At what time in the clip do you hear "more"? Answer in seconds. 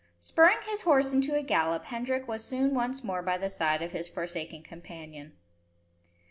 3.03-3.21